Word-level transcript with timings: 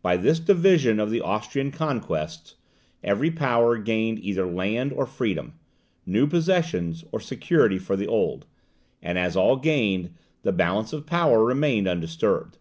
By 0.00 0.16
this 0.16 0.40
division 0.40 0.98
of 0.98 1.10
the 1.10 1.20
Austrian 1.20 1.70
conquests, 1.70 2.54
every 3.04 3.30
power 3.30 3.76
gained 3.76 4.18
either 4.20 4.46
land 4.46 4.90
or 4.90 5.04
freedom, 5.04 5.52
new 6.06 6.26
possessions 6.26 7.04
or 7.12 7.20
security 7.20 7.76
for 7.78 7.94
the 7.94 8.06
old; 8.06 8.46
and 9.02 9.18
as 9.18 9.36
all 9.36 9.56
gained, 9.56 10.14
the 10.44 10.52
balance 10.52 10.94
of 10.94 11.04
power 11.04 11.44
remained 11.44 11.86
undisturbed. 11.86 12.56